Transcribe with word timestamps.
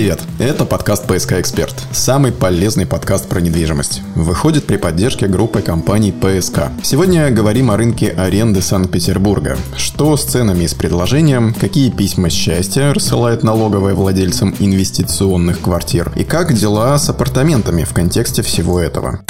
Привет! 0.00 0.22
Это 0.38 0.64
подкаст 0.64 1.06
«ПСК 1.06 1.32
Эксперт». 1.32 1.74
Самый 1.92 2.32
полезный 2.32 2.86
подкаст 2.86 3.28
про 3.28 3.42
недвижимость. 3.42 4.00
Выходит 4.14 4.66
при 4.66 4.78
поддержке 4.78 5.26
группы 5.26 5.60
компаний 5.60 6.10
«ПСК». 6.10 6.70
Сегодня 6.82 7.30
говорим 7.30 7.70
о 7.70 7.76
рынке 7.76 8.08
аренды 8.08 8.62
Санкт-Петербурга. 8.62 9.58
Что 9.76 10.16
с 10.16 10.24
ценами 10.24 10.64
и 10.64 10.68
с 10.68 10.72
предложением, 10.72 11.52
какие 11.52 11.90
письма 11.90 12.30
счастья 12.30 12.94
рассылает 12.94 13.42
налоговая 13.42 13.92
владельцам 13.92 14.54
инвестиционных 14.58 15.60
квартир 15.60 16.10
и 16.16 16.24
как 16.24 16.54
дела 16.54 16.98
с 16.98 17.10
апартаментами 17.10 17.84
в 17.84 17.92
контексте 17.92 18.40
всего 18.40 18.80
этого. 18.80 19.20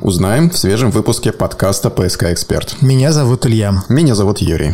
Узнаем 0.00 0.48
в 0.48 0.56
свежем 0.56 0.92
выпуске 0.92 1.30
подкаста 1.30 1.90
«ПСК 1.90 2.22
Эксперт». 2.32 2.80
Меня 2.80 3.12
зовут 3.12 3.44
Илья. 3.44 3.82
Меня 3.90 4.14
зовут 4.14 4.38
Юрий. 4.38 4.72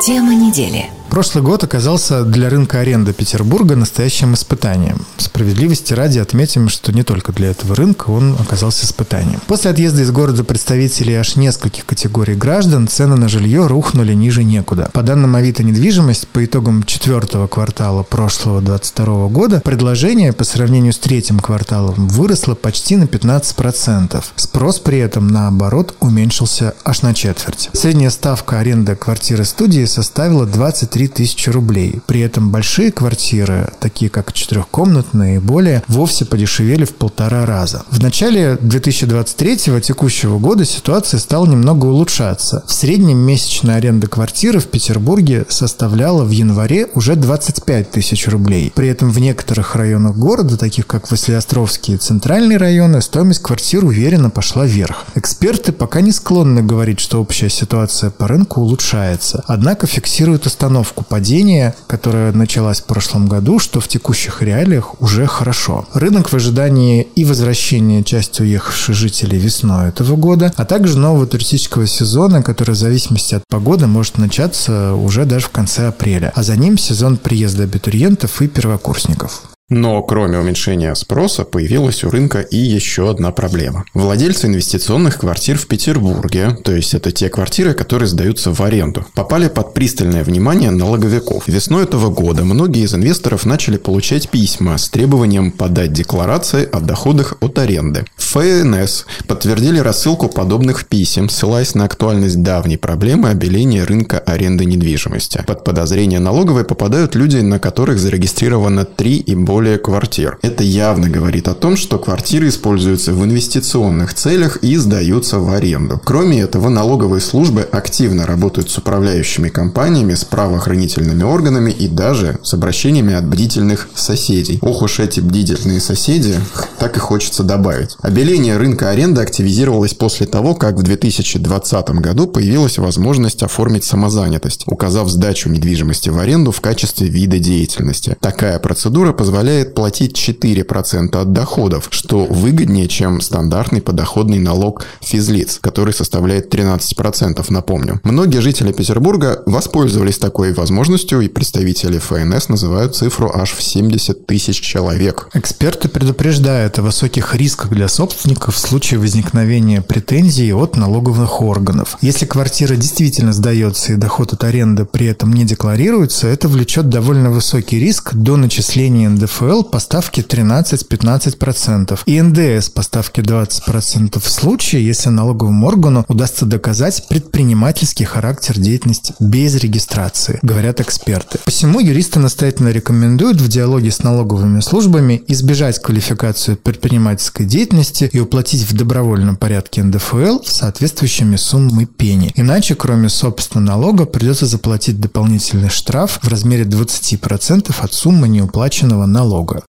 Тема 0.00 0.36
недели. 0.36 0.90
Прошлый 1.16 1.42
год 1.42 1.64
оказался 1.64 2.24
для 2.24 2.50
рынка 2.50 2.80
аренды 2.80 3.14
Петербурга 3.14 3.74
настоящим 3.74 4.34
испытанием. 4.34 5.00
Справедливости 5.16 5.94
ради 5.94 6.18
отметим, 6.18 6.68
что 6.68 6.92
не 6.92 7.04
только 7.04 7.32
для 7.32 7.52
этого 7.52 7.74
рынка 7.74 8.10
он 8.10 8.36
оказался 8.38 8.84
испытанием. 8.84 9.40
После 9.46 9.70
отъезда 9.70 10.02
из 10.02 10.10
города 10.10 10.44
представителей 10.44 11.14
аж 11.14 11.36
нескольких 11.36 11.86
категорий 11.86 12.34
граждан 12.34 12.86
цены 12.86 13.16
на 13.16 13.30
жилье 13.30 13.66
рухнули 13.66 14.12
ниже 14.12 14.44
некуда. 14.44 14.90
По 14.92 15.02
данным 15.02 15.34
Авито 15.36 15.62
недвижимость, 15.62 16.28
по 16.28 16.44
итогам 16.44 16.82
четвертого 16.82 17.46
квартала 17.46 18.02
прошлого 18.02 18.60
2022 18.60 19.28
года 19.28 19.62
предложение 19.64 20.34
по 20.34 20.44
сравнению 20.44 20.92
с 20.92 20.98
третьим 20.98 21.38
кварталом 21.38 22.08
выросло 22.08 22.54
почти 22.54 22.96
на 22.96 23.04
15%. 23.04 24.22
Спрос 24.36 24.80
при 24.80 24.98
этом, 24.98 25.28
наоборот, 25.28 25.96
уменьшился 26.00 26.74
аж 26.84 27.00
на 27.00 27.14
четверть. 27.14 27.70
Средняя 27.72 28.10
ставка 28.10 28.58
аренды 28.58 28.94
квартиры 28.96 29.46
студии 29.46 29.86
составила 29.86 30.44
23 30.44 31.05
3 31.06 31.08
тысячи 31.08 31.50
рублей. 31.50 32.00
При 32.06 32.20
этом 32.20 32.50
большие 32.50 32.92
квартиры, 32.92 33.70
такие 33.80 34.10
как 34.10 34.32
четырехкомнатные 34.32 35.36
и 35.36 35.38
более, 35.38 35.82
вовсе 35.88 36.24
подешевели 36.24 36.84
в 36.84 36.94
полтора 36.94 37.46
раза. 37.46 37.82
В 37.90 38.02
начале 38.02 38.56
2023 38.60 39.80
текущего 39.80 40.38
года 40.38 40.64
ситуация 40.64 41.18
стала 41.18 41.46
немного 41.46 41.86
улучшаться. 41.86 42.64
В 42.66 42.72
среднем 42.72 43.18
месячная 43.18 43.76
аренда 43.76 44.06
квартиры 44.06 44.60
в 44.60 44.66
Петербурге 44.66 45.46
составляла 45.48 46.24
в 46.24 46.30
январе 46.30 46.88
уже 46.94 47.16
25 47.16 47.90
тысяч 47.90 48.28
рублей. 48.28 48.72
При 48.74 48.88
этом 48.88 49.10
в 49.10 49.18
некоторых 49.18 49.76
районах 49.76 50.16
города, 50.16 50.56
таких 50.56 50.86
как 50.86 51.10
Василиостровские 51.10 51.96
и 51.96 52.00
центральные 52.00 52.58
районы, 52.58 53.02
стоимость 53.02 53.42
квартир 53.42 53.84
уверенно 53.84 54.30
пошла 54.30 54.64
вверх. 54.66 55.04
Эксперты 55.14 55.72
пока 55.72 56.00
не 56.00 56.12
склонны 56.12 56.62
говорить, 56.62 57.00
что 57.00 57.20
общая 57.20 57.50
ситуация 57.50 58.10
по 58.10 58.28
рынку 58.28 58.60
улучшается, 58.60 59.44
однако 59.46 59.86
фиксируют 59.86 60.46
остановку 60.46 60.95
остановку 60.96 61.04
падения, 61.04 61.74
которая 61.86 62.32
началась 62.32 62.80
в 62.80 62.84
прошлом 62.84 63.28
году, 63.28 63.58
что 63.58 63.80
в 63.80 63.88
текущих 63.88 64.42
реалиях 64.42 65.00
уже 65.00 65.26
хорошо. 65.26 65.86
Рынок 65.94 66.32
в 66.32 66.34
ожидании 66.34 67.06
и 67.16 67.24
возвращения 67.24 68.02
части 68.02 68.42
уехавших 68.42 68.94
жителей 68.94 69.38
весной 69.38 69.88
этого 69.88 70.16
года, 70.16 70.52
а 70.56 70.64
также 70.64 70.98
нового 70.98 71.26
туристического 71.26 71.86
сезона, 71.86 72.42
который 72.42 72.72
в 72.72 72.78
зависимости 72.78 73.34
от 73.34 73.42
погоды 73.48 73.86
может 73.86 74.18
начаться 74.18 74.94
уже 74.94 75.24
даже 75.24 75.46
в 75.46 75.50
конце 75.50 75.88
апреля. 75.88 76.32
А 76.34 76.42
за 76.42 76.56
ним 76.56 76.78
сезон 76.78 77.16
приезда 77.16 77.64
абитуриентов 77.64 78.42
и 78.42 78.48
первокурсников. 78.48 79.55
Но 79.68 80.00
кроме 80.04 80.38
уменьшения 80.38 80.94
спроса 80.94 81.44
появилась 81.44 82.04
у 82.04 82.10
рынка 82.10 82.40
и 82.40 82.56
еще 82.56 83.10
одна 83.10 83.32
проблема. 83.32 83.84
Владельцы 83.94 84.46
инвестиционных 84.46 85.18
квартир 85.18 85.58
в 85.58 85.66
Петербурге, 85.66 86.56
то 86.62 86.70
есть 86.70 86.94
это 86.94 87.10
те 87.10 87.28
квартиры, 87.28 87.74
которые 87.74 88.06
сдаются 88.06 88.52
в 88.52 88.60
аренду, 88.60 89.04
попали 89.14 89.48
под 89.48 89.74
пристальное 89.74 90.22
внимание 90.22 90.70
налоговиков. 90.70 91.48
Весной 91.48 91.82
этого 91.82 92.10
года 92.10 92.44
многие 92.44 92.84
из 92.84 92.94
инвесторов 92.94 93.44
начали 93.44 93.76
получать 93.76 94.28
письма 94.28 94.78
с 94.78 94.88
требованием 94.88 95.50
подать 95.50 95.92
декларации 95.92 96.68
о 96.70 96.78
доходах 96.78 97.34
от 97.40 97.58
аренды. 97.58 98.04
ФНС 98.18 99.06
подтвердили 99.26 99.80
рассылку 99.80 100.28
подобных 100.28 100.86
писем, 100.86 101.28
ссылаясь 101.28 101.74
на 101.74 101.86
актуальность 101.86 102.40
давней 102.40 102.78
проблемы 102.78 103.30
обеления 103.30 103.82
рынка 103.82 104.20
аренды 104.20 104.64
недвижимости. 104.64 105.42
Под 105.44 105.64
подозрение 105.64 106.20
налоговой 106.20 106.62
попадают 106.62 107.16
люди, 107.16 107.38
на 107.38 107.58
которых 107.58 107.98
зарегистрировано 107.98 108.84
3 108.84 109.16
и 109.16 109.34
более 109.34 109.55
более 109.56 109.78
квартир. 109.78 110.38
Это 110.42 110.62
явно 110.62 111.08
говорит 111.08 111.48
о 111.48 111.54
том, 111.54 111.78
что 111.78 111.98
квартиры 111.98 112.48
используются 112.48 113.14
в 113.14 113.24
инвестиционных 113.24 114.12
целях 114.12 114.58
и 114.58 114.76
сдаются 114.76 115.38
в 115.38 115.50
аренду. 115.50 115.98
Кроме 116.04 116.42
этого, 116.42 116.68
налоговые 116.68 117.22
службы 117.22 117.62
активно 117.62 118.26
работают 118.26 118.68
с 118.68 118.76
управляющими 118.76 119.48
компаниями, 119.48 120.12
с 120.12 120.26
правоохранительными 120.26 121.22
органами 121.22 121.70
и 121.70 121.88
даже 121.88 122.38
с 122.42 122.52
обращениями 122.52 123.14
от 123.14 123.26
бдительных 123.26 123.88
соседей. 123.94 124.58
Ох 124.60 124.82
уж 124.82 125.00
эти 125.00 125.20
бдительные 125.20 125.80
соседи, 125.80 126.34
так 126.78 126.98
и 126.98 127.00
хочется 127.00 127.42
добавить. 127.42 127.96
Обеление 128.02 128.58
рынка 128.58 128.90
аренды 128.90 129.22
активизировалось 129.22 129.94
после 129.94 130.26
того, 130.26 130.54
как 130.54 130.74
в 130.76 130.82
2020 130.82 131.90
году 131.92 132.26
появилась 132.26 132.76
возможность 132.76 133.42
оформить 133.42 133.84
самозанятость, 133.84 134.64
указав 134.66 135.08
сдачу 135.08 135.48
недвижимости 135.48 136.10
в 136.10 136.18
аренду 136.18 136.50
в 136.52 136.60
качестве 136.60 137.08
вида 137.08 137.38
деятельности. 137.38 138.18
Такая 138.20 138.58
процедура 138.58 139.14
позволяет 139.14 139.45
позволяет 139.46 139.74
платить 139.76 140.18
4% 140.18 141.16
от 141.16 141.32
доходов, 141.32 141.86
что 141.90 142.24
выгоднее, 142.24 142.88
чем 142.88 143.20
стандартный 143.20 143.80
подоходный 143.80 144.40
налог 144.40 144.84
физлиц, 145.00 145.58
который 145.60 145.94
составляет 145.94 146.52
13%, 146.52 147.46
напомню. 147.50 148.00
Многие 148.02 148.40
жители 148.40 148.72
Петербурга 148.72 149.44
воспользовались 149.46 150.18
такой 150.18 150.52
возможностью, 150.52 151.20
и 151.20 151.28
представители 151.28 151.98
ФНС 151.98 152.48
называют 152.48 152.96
цифру 152.96 153.30
аж 153.32 153.52
в 153.52 153.62
70 153.62 154.26
тысяч 154.26 154.60
человек. 154.60 155.28
Эксперты 155.32 155.88
предупреждают 155.88 156.80
о 156.80 156.82
высоких 156.82 157.36
рисках 157.36 157.70
для 157.70 157.86
собственников 157.86 158.56
в 158.56 158.58
случае 158.58 158.98
возникновения 158.98 159.80
претензий 159.80 160.52
от 160.52 160.76
налоговых 160.76 161.40
органов. 161.40 161.96
Если 162.00 162.26
квартира 162.26 162.74
действительно 162.74 163.32
сдается 163.32 163.92
и 163.92 163.96
доход 163.96 164.32
от 164.32 164.42
аренды 164.42 164.84
при 164.84 165.06
этом 165.06 165.32
не 165.32 165.44
декларируется, 165.44 166.26
это 166.26 166.48
влечет 166.48 166.88
довольно 166.88 167.30
высокий 167.30 167.78
риск 167.78 168.12
до 168.12 168.36
начисления 168.36 169.08
НДФ 169.08 169.35
НДФЛ 169.36 169.64
по 169.64 169.78
ставке 169.78 170.22
13-15% 170.22 172.00
и 172.06 172.20
НДС 172.22 172.70
по 172.70 172.82
ставке 172.82 173.22
20% 173.22 174.18
в 174.18 174.28
случае, 174.28 174.86
если 174.86 175.10
налоговому 175.10 175.66
органу 175.66 176.04
удастся 176.08 176.46
доказать 176.46 177.06
предпринимательский 177.08 178.06
характер 178.06 178.58
деятельности 178.58 179.14
без 179.20 179.54
регистрации, 179.56 180.38
говорят 180.42 180.80
эксперты. 180.80 181.38
Посему 181.44 181.80
юристы 181.80 182.18
настоятельно 182.18 182.68
рекомендуют 182.68 183.40
в 183.40 183.48
диалоге 183.48 183.90
с 183.90 184.02
налоговыми 184.02 184.60
службами 184.60 185.22
избежать 185.28 185.82
квалификацию 185.82 186.56
предпринимательской 186.56 187.44
деятельности 187.44 188.08
и 188.12 188.20
уплатить 188.20 188.62
в 188.62 188.74
добровольном 188.74 189.36
порядке 189.36 189.82
НДФЛ 189.82 190.44
соответствующими 190.44 191.36
суммой 191.36 191.86
пени. 191.86 192.32
Иначе, 192.36 192.74
кроме 192.74 193.08
собственного 193.08 193.66
налога, 193.66 194.06
придется 194.06 194.46
заплатить 194.46 195.00
дополнительный 195.00 195.68
штраф 195.70 196.20
в 196.22 196.28
размере 196.28 196.64
20% 196.64 197.74
от 197.78 197.92
суммы 197.92 198.28
неуплаченного 198.28 199.06
налога 199.06 199.25
налога. 199.26 199.64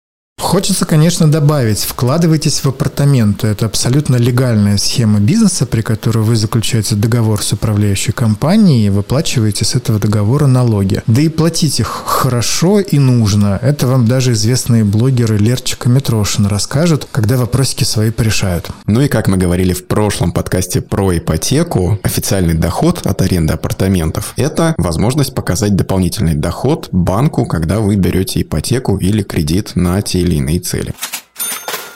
Хочется, 0.56 0.86
конечно, 0.86 1.30
добавить, 1.30 1.80
вкладывайтесь 1.80 2.64
в 2.64 2.68
апартаменты. 2.68 3.48
Это 3.48 3.66
абсолютно 3.66 4.16
легальная 4.16 4.78
схема 4.78 5.20
бизнеса, 5.20 5.66
при 5.66 5.82
которой 5.82 6.24
вы 6.24 6.36
заключаете 6.36 6.96
договор 6.96 7.42
с 7.42 7.54
управляющей 7.54 8.14
компанией 8.14 8.86
и 8.86 8.90
выплачиваете 8.90 9.66
с 9.66 9.76
этого 9.76 10.00
договора 10.00 10.46
налоги. 10.46 11.02
Да 11.08 11.22
и 11.22 11.30
платить 11.30 11.80
их 11.80 11.88
хорошо 11.88 12.80
и 12.80 13.00
нужно. 13.00 13.58
Это 13.62 13.88
вам 13.88 14.06
даже 14.08 14.34
известные 14.34 14.84
блогеры 14.84 15.38
Лерчика 15.38 15.90
Митрошин 15.90 16.46
расскажут, 16.46 17.08
когда 17.12 17.38
вопросики 17.38 17.84
свои 17.84 18.12
порешают. 18.12 18.70
Ну 18.88 19.02
и 19.02 19.08
как 19.08 19.28
мы 19.28 19.38
говорили 19.38 19.74
в 19.74 19.88
прошлом 19.88 20.32
подкасте 20.32 20.82
про 20.82 21.18
ипотеку, 21.18 21.98
официальный 22.04 22.54
доход 22.54 23.06
от 23.06 23.22
аренды 23.22 23.54
апартаментов– 23.54 24.34
это 24.36 24.76
возможность 24.78 25.34
показать 25.34 25.76
дополнительный 25.76 26.36
доход 26.36 26.90
банку, 26.92 27.46
когда 27.46 27.80
вы 27.80 27.96
берете 27.96 28.42
ипотеку 28.42 28.98
или 28.98 29.24
кредит 29.24 29.72
на 29.76 30.02
те 30.02 30.25
или 30.26 30.36
иные 30.36 30.60
цели. 30.60 30.94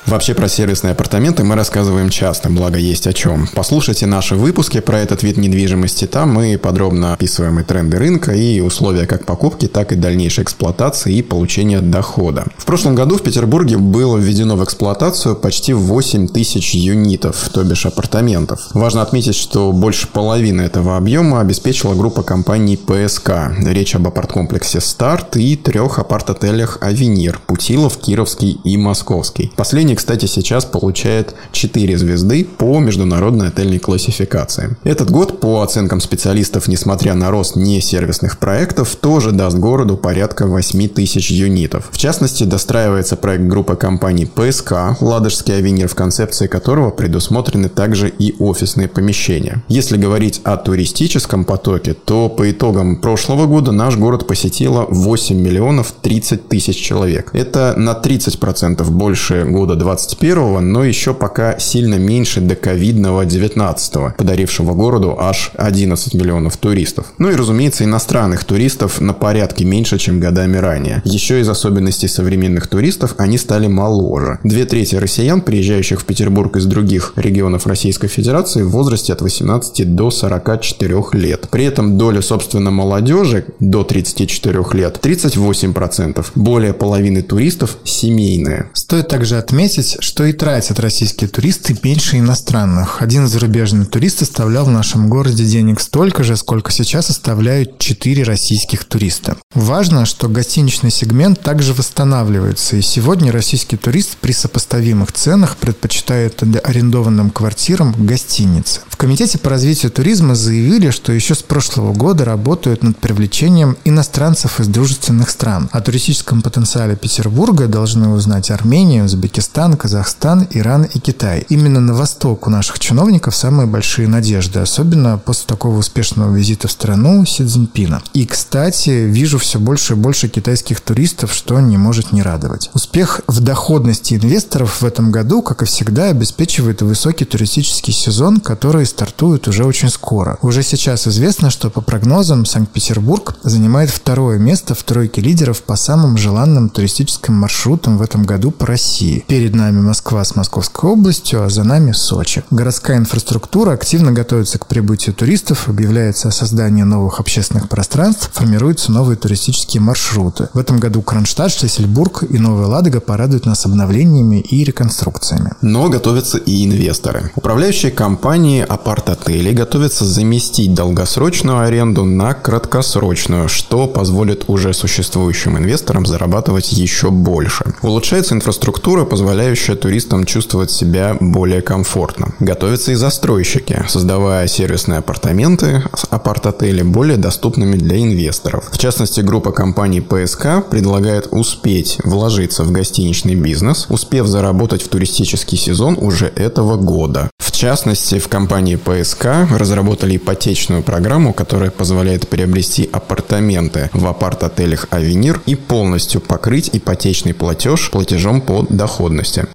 Вообще 0.09 0.33
про 0.33 0.47
сервисные 0.47 0.94
апартаменты 0.94 1.44
мы 1.44 1.53
рассказываем 1.53 2.09
часто, 2.09 2.50
благо 2.50 2.79
есть 2.79 3.06
о 3.06 3.13
чем. 3.13 3.47
Послушайте 3.53 4.07
наши 4.07 4.33
выпуски 4.33 4.79
про 4.79 5.01
этот 5.01 5.21
вид 5.21 5.38
недвижимости, 5.38 6.07
там 6.07 6.33
мы 6.33 6.57
подробно 6.57 7.13
описываем 7.13 7.59
и 7.59 7.63
тренды 7.63 8.00
рынка, 8.00 8.31
и 8.31 8.59
условия 8.59 9.06
как 9.06 9.25
покупки, 9.25 9.67
так 9.67 9.91
и 9.91 9.95
дальнейшей 9.95 10.45
эксплуатации 10.45 11.13
и 11.13 11.21
получения 11.21 11.79
дохода. 11.79 12.45
В 12.57 12.65
прошлом 12.65 12.95
году 12.95 13.17
в 13.17 13.21
Петербурге 13.21 13.77
было 13.77 14.17
введено 14.17 14.56
в 14.56 14.63
эксплуатацию 14.63 15.35
почти 15.35 15.73
8 15.73 16.27
тысяч 16.29 16.73
юнитов, 16.73 17.47
то 17.53 17.63
бишь 17.63 17.85
апартаментов. 17.85 18.62
Важно 18.73 19.03
отметить, 19.03 19.35
что 19.35 19.71
больше 19.71 20.07
половины 20.07 20.63
этого 20.63 20.97
объема 20.97 21.39
обеспечила 21.39 21.94
группа 21.94 22.23
компаний 22.23 22.77
ПСК. 22.77 23.51
Речь 23.59 23.94
об 23.94 24.07
апарт-комплексе 24.07 24.81
«Старт» 24.81 25.38
и 25.38 25.55
трех 25.55 26.00
апарт-отелях 26.00 26.79
«Авенир», 26.81 27.39
«Путилов», 27.45 27.97
«Кировский» 27.97 28.59
и 28.63 28.75
«Московский». 28.75 29.53
Последний 29.55 29.99
кстати, 30.00 30.28
сейчас 30.28 30.63
получает 30.63 31.36
4 31.51 31.98
звезды 31.98 32.46
по 32.46 32.80
международной 32.80 33.50
отельной 33.50 33.80
классификации. 33.80 34.78
Этот 34.86 35.12
год, 35.12 35.42
по 35.42 35.62
оценкам 35.62 36.00
специалистов, 36.00 36.69
несмотря 36.69 37.16
на 37.16 37.30
рост 37.31 37.57
несервисных 37.57 38.40
проектов, 38.40 38.96
тоже 38.96 39.34
даст 39.34 39.57
городу 39.57 39.98
порядка 39.98 40.48
8 40.48 40.88
тысяч 40.88 41.31
юнитов. 41.31 41.90
В 41.92 41.98
частности, 41.98 42.46
достраивается 42.46 43.18
проект 43.18 43.44
группы 43.44 43.75
компаний 43.75 44.25
ПСК 44.25 45.01
«Ладожский 45.01 45.57
авенир», 45.57 45.90
в 45.90 45.96
концепции 45.96 46.48
которого 46.48 46.92
предусмотрены 46.92 47.68
также 47.68 48.07
и 48.07 48.34
офисные 48.40 48.88
помещения. 48.88 49.63
Если 49.68 49.98
говорить 49.98 50.40
о 50.46 50.56
туристическом 50.56 51.44
потоке, 51.44 51.94
то 51.94 52.30
по 52.30 52.50
итогам 52.50 53.01
прошлого 53.01 53.48
года 53.48 53.74
наш 53.74 53.98
город 53.98 54.28
посетило 54.28 54.86
8 54.90 55.36
миллионов 55.36 55.94
30 56.01 56.48
тысяч 56.48 56.78
человек. 56.78 57.31
Это 57.34 57.74
на 57.75 57.92
30% 57.92 58.90
больше 58.90 59.44
года 59.44 59.75
21 59.89 60.71
но 60.71 60.83
еще 60.83 61.15
пока 61.15 61.57
сильно 61.57 61.95
меньше 61.95 62.41
до 62.41 62.56
ковидного 62.56 63.25
19 63.25 64.15
подарившего 64.18 64.75
городу 64.75 65.15
аж 65.19 65.51
11 65.56 66.13
миллионов 66.13 66.57
туристов. 66.57 67.07
Ну 67.18 67.31
и, 67.31 67.36
разумеется, 67.36 67.86
иностранных 67.86 68.44
туристов 68.44 69.01
на 69.01 69.13
порядке 69.13 69.65
меньше, 69.65 69.97
чем 69.97 70.19
годами 70.19 70.57
ранее. 70.57 71.01
Еще 71.06 71.39
из 71.39 71.50
особенностей 71.50 72.07
современных 72.07 72.68
туристов 72.68 73.15
они 73.18 73.39
стали 73.39 73.65
моложе. 73.65 74.38
Две 74.44 74.65
трети 74.65 74.95
россиян, 74.95 75.41
приезжающих 75.41 76.01
в 76.01 76.06
Петербург 76.06 76.56
из 76.57 76.65
других 76.65 77.13
регионов 77.15 77.65
Российской 77.65 78.09
Федерации, 78.09 78.62
в 78.62 78.69
возрасте 78.69 79.13
от 79.13 79.21
18 79.21 79.95
до 79.95 80.12
44 80.12 81.03
лет. 81.13 81.47
При 81.50 81.65
этом 81.65 81.97
доля, 81.97 82.21
собственно, 82.21 82.69
молодежи 82.69 83.45
до 83.59 83.83
34 83.83 84.63
лет 84.74 85.00
38%. 85.01 86.25
Более 86.36 86.74
половины 86.74 87.24
туристов 87.24 87.77
семейные. 87.83 88.69
Стоит 88.74 89.07
также 89.07 89.38
отметить, 89.38 89.69
что 90.00 90.25
и 90.25 90.33
тратят 90.33 90.80
российские 90.80 91.30
туристы 91.30 91.77
меньше 91.83 92.18
иностранных. 92.18 93.01
Один 93.01 93.27
зарубежный 93.27 93.86
турист 93.86 94.21
оставлял 94.21 94.66
в 94.66 94.71
нашем 94.71 95.10
городе 95.10 95.45
денег 95.45 95.80
столько 95.80 96.24
же, 96.24 96.36
сколько 96.38 96.71
сейчас 96.71 97.10
оставляют 97.10 97.77
4 97.77 98.24
российских 98.24 98.86
туриста. 98.86 99.38
Важно, 99.54 100.06
что 100.06 100.27
гостиничный 100.27 100.92
сегмент 100.92 101.42
также 101.42 101.74
восстанавливается, 101.74 102.77
и 102.77 102.81
сегодня 102.81 103.31
российский 103.31 103.77
турист 103.77 104.18
при 104.18 104.31
сопоставимых 104.31 105.12
ценах 105.12 105.57
предпочитает 105.57 106.42
арендованным 106.63 107.30
квартирам 107.30 107.94
гостиницы. 107.98 108.81
В 108.89 108.98
Комитете 108.98 109.38
по 109.38 109.50
развитию 109.50 109.92
туризма 109.92 110.36
заявили, 110.36 110.89
что 110.89 111.13
еще 111.13 111.36
с 111.36 111.44
прошлого 111.44 111.94
года 111.94 112.25
работают 112.25 112.83
над 112.83 112.98
привлечением 112.98 113.77
иностранцев 113.86 114.60
из 114.60 114.68
дружественных 114.68 115.30
стран. 115.30 115.69
О 115.72 115.81
туристическом 115.81 116.42
потенциале 116.42 116.95
Петербурга 116.95 117.68
должны 117.68 118.10
узнать 118.10 118.51
Армения, 118.51 119.04
Узбекистан, 119.04 119.58
Казахстан, 119.59 120.47
Иран 120.51 120.83
и 120.83 121.00
Китай. 121.00 121.45
Именно 121.50 121.81
на 121.81 121.94
восток 121.94 122.47
у 122.47 122.50
наших 122.50 122.79
чиновников 122.79 123.35
самые 123.35 123.67
большие 123.67 124.07
надежды, 124.07 124.59
особенно 124.59 125.17
после 125.17 125.47
такого 125.47 125.77
успешного 125.77 126.33
визита 126.33 126.69
в 126.69 126.71
страну 126.71 127.25
Си 127.25 127.44
Цзиньпина. 127.44 128.01
И, 128.13 128.25
кстати, 128.25 128.89
вижу 128.89 129.38
все 129.38 129.59
больше 129.59 129.94
и 129.94 129.95
больше 129.97 130.29
китайских 130.29 130.79
туристов, 130.79 131.33
что 131.33 131.59
не 131.59 131.77
может 131.77 132.13
не 132.13 132.21
радовать. 132.21 132.69
Успех 132.73 133.19
в 133.27 133.41
доходности 133.41 134.13
инвесторов 134.13 134.81
в 134.81 134.85
этом 134.85 135.11
году, 135.11 135.41
как 135.41 135.62
и 135.62 135.65
всегда, 135.65 136.05
обеспечивает 136.05 136.81
высокий 136.81 137.25
туристический 137.25 137.91
сезон, 137.91 138.39
который 138.39 138.85
стартует 138.85 139.50
уже 139.50 139.65
очень 139.65 139.89
скоро. 139.89 140.38
Уже 140.41 140.63
сейчас 140.63 141.05
известно, 141.05 141.50
что 141.50 141.69
по 141.69 141.81
прогнозам 141.81 142.45
Санкт-Петербург 142.45 143.35
занимает 143.44 143.89
второе 143.89 144.39
место 144.39 144.73
в 144.73 144.83
тройке 144.83 145.19
лидеров 145.19 145.63
по 145.63 145.75
самым 145.75 146.17
желанным 146.17 146.69
туристическим 146.69 147.33
маршрутам 147.33 147.97
в 147.97 148.01
этом 148.01 148.23
году 148.23 148.51
по 148.51 148.65
России. 148.65 149.25
Перед 149.27 149.49
нами 149.56 149.81
Москва 149.81 150.24
с 150.24 150.36
Московской 150.36 150.90
областью, 150.90 151.44
а 151.44 151.50
за 151.50 151.63
нами 151.63 151.92
Сочи. 151.92 152.44
Городская 152.51 152.98
инфраструктура 152.98 153.72
активно 153.72 154.12
готовится 154.12 154.60
к 154.60 154.68
прибытию 154.68 155.16
туристов, 155.16 155.68
объявляется 155.68 156.30
о 156.30 156.31
создании 156.31 156.84
новых 156.84 157.19
общественных 157.19 157.69
пространств, 157.69 158.30
формируются 158.34 158.92
новые 158.92 159.18
туристические 159.18 159.81
маршруты. 159.81 160.50
В 160.54 160.57
этом 160.57 160.80
году 160.80 161.01
Кронштадт, 161.01 161.51
Шлиссельбург 161.51 162.24
и 162.24 162.38
Новая 162.38 162.68
Ладога 162.68 163.00
порадуют 163.00 163.46
нас 163.46 163.66
обновлениями 163.66 164.40
и 164.42 164.63
реконструкциями. 164.63 165.51
Но 165.62 165.90
готовятся 165.90 166.38
и 166.38 166.66
инвесторы. 166.66 167.31
Управляющие 167.36 167.92
компании 167.92 168.66
апарт-отелей 168.68 169.54
готовятся 169.54 170.06
заместить 170.06 170.74
долгосрочную 170.74 171.60
аренду 171.60 172.06
на 172.06 172.34
краткосрочную, 172.34 173.50
что 173.50 173.88
позволит 173.88 174.46
уже 174.48 174.74
существующим 174.74 175.57
инвесторам 175.57 176.06
зарабатывать 176.06 176.72
еще 176.72 177.12
больше. 177.12 177.66
Улучшается 177.81 178.36
инфраструктура, 178.36 179.06
позволяющая 179.39 179.75
туристам 179.77 180.25
чувствовать 180.25 180.69
себя 180.69 181.15
более 181.21 181.62
комфортно. 181.62 182.33
Готовятся 182.41 182.91
и 182.91 182.95
застройщики, 182.95 183.86
создавая 183.88 184.47
сервисные 184.47 185.00
апартаменты, 185.00 185.81
апарт-отели 186.09 186.81
более 186.81 187.15
доступными 187.15 187.77
для 187.77 188.01
инвесторов. 188.01 188.68
В 188.69 188.77
частности, 188.77 189.21
группа 189.21 189.53
компаний 189.53 190.01
ПСК 190.01 190.68
предлагает 190.69 191.30
успеть 191.31 192.00
вложиться 192.03 192.65
в 192.65 192.71
гостиничный 192.74 193.36
бизнес, 193.36 193.86
успев 193.88 194.27
заработать 194.27 194.81
в 194.81 194.89
туристический 194.89 195.57
сезон 195.57 195.97
уже 195.97 196.25
этого 196.25 196.75
года. 196.75 197.30
Частности, 197.59 198.19
в 198.19 198.29
компании 198.29 198.77
ПСК 198.77 199.25
разработали 199.51 200.15
ипотечную 200.15 200.81
программу, 200.81 201.33
которая 201.33 201.71
позволяет 201.71 202.29
приобрести 202.29 202.89
апартаменты 202.89 203.89
в 203.91 204.07
апарт-отелях 204.07 204.88
«Авенир» 204.91 205.41
и 205.45 205.56
полностью 205.56 206.21
покрыть 206.21 206.69
ипотечный 206.71 207.33
платеж 207.33 207.91
платежом 207.91 208.39
по 208.39 208.65
доходности. 208.69 209.47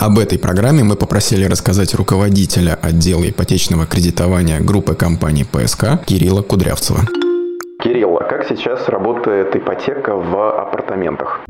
Об 0.00 0.18
этой 0.18 0.38
программе 0.38 0.82
мы 0.82 0.96
попросили 0.96 1.44
рассказать 1.44 1.92
руководителя 1.92 2.78
отдела 2.80 3.28
ипотечного 3.28 3.84
кредитования 3.84 4.60
группы 4.60 4.94
компаний 4.94 5.44
ПСК 5.44 6.02
Кирилла 6.06 6.40
Кудрявцева. 6.40 7.00
Кирилл, 7.82 8.16
сейчас 8.48 8.88
работает 8.88 9.56
ипотека 9.56 10.14
в 10.14 10.60
апартаментах? 10.60 11.40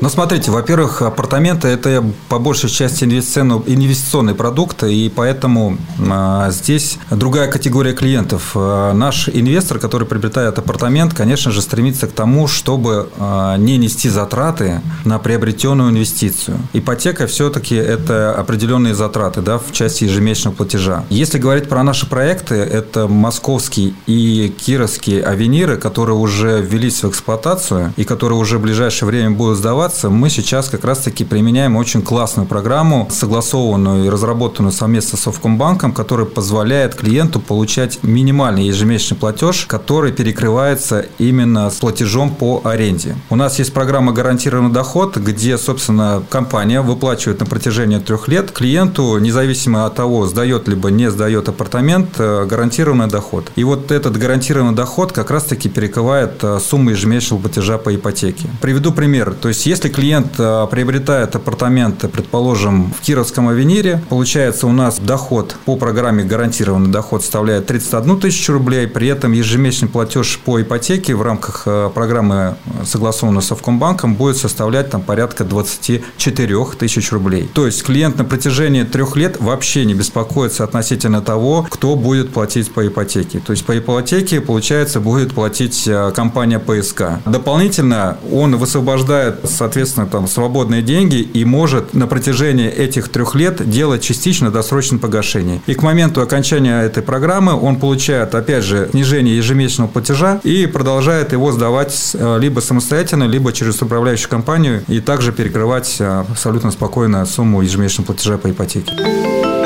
Ну, 0.00 0.08
смотрите, 0.08 0.50
во-первых, 0.50 1.02
апартаменты– 1.02 1.68
это 1.68 2.04
по 2.28 2.38
большей 2.38 2.68
части 2.70 3.04
инвестиционный, 3.04 4.34
продукт, 4.34 4.82
и 4.82 5.12
поэтому 5.14 5.76
а, 6.10 6.50
здесь 6.50 6.98
другая 7.10 7.50
категория 7.50 7.92
клиентов. 7.92 8.52
А, 8.54 8.92
наш 8.92 9.28
инвестор, 9.28 9.78
который 9.78 10.06
приобретает 10.06 10.58
апартамент, 10.58 11.14
конечно 11.14 11.52
же, 11.52 11.62
стремится 11.62 12.06
к 12.06 12.12
тому, 12.12 12.48
чтобы 12.48 13.08
а, 13.18 13.56
не 13.56 13.76
нести 13.76 14.08
затраты 14.08 14.80
на 15.04 15.18
приобретенную 15.18 15.90
инвестицию. 15.90 16.58
Ипотека 16.72 17.26
все-таки 17.26 17.76
это 17.76 18.34
определенные 18.34 18.94
затраты 18.94 19.40
да, 19.40 19.58
в 19.58 19.72
части 19.72 20.04
ежемесячного 20.04 20.54
платежа. 20.54 21.04
Если 21.10 21.38
говорить 21.38 21.68
про 21.68 21.82
наши 21.82 22.08
проекты, 22.08 22.56
это 22.56 23.06
московский 23.06 23.94
и 24.06 24.52
кировский 24.58 25.20
авениры, 25.20 25.76
которые 25.76 26.16
уже 26.16 26.31
ввелись 26.40 27.02
в 27.02 27.08
эксплуатацию 27.08 27.92
и 27.96 28.04
которые 28.04 28.38
уже 28.38 28.58
в 28.58 28.62
ближайшее 28.62 29.08
время 29.08 29.30
будут 29.30 29.58
сдаваться, 29.58 30.10
мы 30.10 30.30
сейчас 30.30 30.68
как 30.68 30.84
раз-таки 30.84 31.24
применяем 31.24 31.76
очень 31.76 32.02
классную 32.02 32.46
программу, 32.46 33.08
согласованную 33.10 34.06
и 34.06 34.08
разработанную 34.08 34.72
совместно 34.72 35.18
с 35.18 35.22
Совкомбанком, 35.22 35.92
которая 35.92 36.26
позволяет 36.26 36.94
клиенту 36.94 37.40
получать 37.40 38.02
минимальный 38.02 38.64
ежемесячный 38.64 39.16
платеж, 39.16 39.66
который 39.66 40.12
перекрывается 40.12 41.06
именно 41.18 41.70
с 41.70 41.76
платежом 41.76 42.34
по 42.34 42.60
аренде. 42.64 43.16
У 43.30 43.36
нас 43.36 43.58
есть 43.58 43.72
программа 43.72 44.12
«Гарантированный 44.12 44.72
доход», 44.72 45.16
где, 45.16 45.58
собственно, 45.58 46.22
компания 46.30 46.80
выплачивает 46.80 47.40
на 47.40 47.46
протяжении 47.46 47.98
трех 47.98 48.28
лет 48.28 48.50
клиенту, 48.52 49.18
независимо 49.18 49.86
от 49.86 49.94
того, 49.94 50.26
сдает 50.26 50.68
либо 50.68 50.90
не 50.90 51.10
сдает 51.10 51.48
апартамент, 51.48 52.08
э, 52.18 52.46
гарантированный 52.46 53.08
доход. 53.08 53.50
И 53.56 53.64
вот 53.64 53.90
этот 53.90 54.16
гарантированный 54.16 54.74
доход 54.74 55.12
как 55.12 55.30
раз-таки 55.30 55.68
перекрывает 55.68 56.21
э, 56.42 56.58
сумму 56.60 56.90
ежемесячного 56.90 57.42
платежа 57.42 57.78
по 57.78 57.94
ипотеке. 57.94 58.48
Приведу 58.60 58.92
пример. 58.92 59.34
То 59.34 59.48
есть, 59.48 59.66
если 59.66 59.88
клиент 59.88 60.34
э, 60.38 60.66
приобретает 60.70 61.34
апартаменты, 61.34 62.08
предположим, 62.08 62.92
в 62.92 63.00
Кировском 63.00 63.48
авенире, 63.48 64.02
получается 64.08 64.66
у 64.66 64.72
нас 64.72 64.98
доход 64.98 65.56
по 65.64 65.76
программе 65.76 66.24
гарантированный 66.24 66.90
доход 66.90 67.22
составляет 67.22 67.66
31 67.66 68.20
тысячу 68.20 68.52
рублей, 68.52 68.86
при 68.86 69.08
этом 69.08 69.32
ежемесячный 69.32 69.88
платеж 69.88 70.38
по 70.44 70.60
ипотеке 70.60 71.14
в 71.14 71.22
рамках 71.22 71.62
э, 71.66 71.90
программы, 71.94 72.56
согласованной 72.84 73.42
с 73.42 73.46
Совкомбанком, 73.46 74.14
будет 74.14 74.36
составлять 74.36 74.90
там 74.90 75.02
порядка 75.02 75.44
24 75.44 76.64
тысяч 76.78 77.12
рублей. 77.12 77.50
То 77.52 77.66
есть, 77.66 77.82
клиент 77.82 78.18
на 78.18 78.24
протяжении 78.24 78.84
трех 78.84 79.16
лет 79.16 79.40
вообще 79.40 79.84
не 79.84 79.94
беспокоится 79.94 80.64
относительно 80.64 81.20
того, 81.20 81.66
кто 81.68 81.96
будет 81.96 82.32
платить 82.32 82.72
по 82.72 82.86
ипотеке. 82.86 83.40
То 83.40 83.52
есть, 83.52 83.64
по 83.64 83.76
ипотеке, 83.78 84.40
получается, 84.40 85.00
будет 85.00 85.34
платить 85.34 85.88
компания 86.12 86.58
ПСК. 86.58 87.20
Дополнительно 87.26 88.18
он 88.30 88.56
высвобождает, 88.56 89.40
соответственно, 89.44 90.06
там 90.06 90.28
свободные 90.28 90.82
деньги 90.82 91.16
и 91.16 91.44
может 91.44 91.94
на 91.94 92.06
протяжении 92.06 92.68
этих 92.68 93.08
трех 93.08 93.34
лет 93.34 93.68
делать 93.68 94.02
частично 94.02 94.50
досрочное 94.50 94.98
погашение. 94.98 95.60
И 95.66 95.74
к 95.74 95.82
моменту 95.82 96.20
окончания 96.20 96.82
этой 96.82 97.02
программы 97.02 97.58
он 97.58 97.76
получает, 97.76 98.34
опять 98.34 98.64
же, 98.64 98.88
снижение 98.92 99.36
ежемесячного 99.36 99.88
платежа 99.88 100.40
и 100.44 100.66
продолжает 100.66 101.32
его 101.32 101.52
сдавать 101.52 102.12
э, 102.14 102.38
либо 102.38 102.60
самостоятельно, 102.60 103.24
либо 103.24 103.52
через 103.52 103.80
управляющую 103.82 104.30
компанию 104.30 104.84
и 104.88 105.00
также 105.00 105.32
перекрывать 105.32 105.96
э, 105.98 106.24
абсолютно 106.30 106.70
спокойно 106.70 107.24
сумму 107.26 107.62
ежемесячного 107.62 108.06
платежа 108.06 108.38
по 108.38 108.50
ипотеке. 108.50 108.92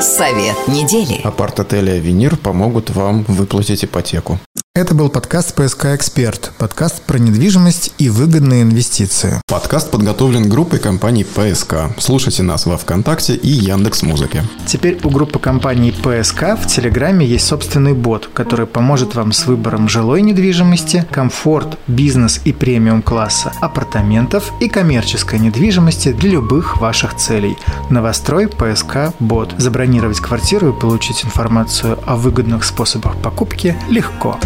Совет 0.00 0.68
недели. 0.68 1.20
Апарт-отель 1.24 1.90
«Авенир» 1.90 2.36
помогут 2.36 2.90
вам 2.90 3.24
выплатить 3.28 3.84
ипотеку. 3.84 4.38
Это 4.76 4.94
был 4.94 5.08
подкаст 5.08 5.54
«ПСК 5.54 5.86
Эксперт», 5.86 6.52
подкаст 6.58 7.02
про 7.04 7.18
недвижимость 7.18 7.94
и 7.96 8.10
выгодные 8.10 8.60
инвестиции. 8.60 9.40
Подкаст 9.46 9.90
подготовлен 9.90 10.50
группой 10.50 10.78
компаний 10.78 11.24
ПСК. 11.24 11.96
Слушайте 11.96 12.42
нас 12.42 12.66
во 12.66 12.76
Вконтакте 12.76 13.36
и 13.36 13.48
Яндекс 13.48 14.02
Музыке. 14.02 14.44
Теперь 14.66 15.00
у 15.02 15.08
группы 15.08 15.38
компаний 15.38 15.92
ПСК 15.92 16.58
в 16.60 16.66
Телеграме 16.66 17.24
есть 17.24 17.46
собственный 17.46 17.94
бот, 17.94 18.28
который 18.34 18.66
поможет 18.66 19.14
вам 19.14 19.32
с 19.32 19.46
выбором 19.46 19.88
жилой 19.88 20.20
недвижимости, 20.20 21.06
комфорт, 21.10 21.78
бизнес 21.86 22.42
и 22.44 22.52
премиум 22.52 23.00
класса, 23.00 23.52
апартаментов 23.62 24.52
и 24.60 24.68
коммерческой 24.68 25.38
недвижимости 25.38 26.12
для 26.12 26.32
любых 26.32 26.82
ваших 26.82 27.16
целей. 27.16 27.56
Новострой 27.88 28.46
ПСК 28.46 29.14
Бот. 29.20 29.54
Забронировать 29.56 30.20
квартиру 30.20 30.68
и 30.68 30.78
получить 30.78 31.24
информацию 31.24 31.98
о 32.04 32.16
выгодных 32.16 32.62
способах 32.62 33.16
покупки 33.22 33.74
легко. 33.88 34.38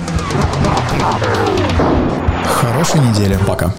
Хорошей 2.46 3.00
недели. 3.00 3.38
Пока. 3.46 3.72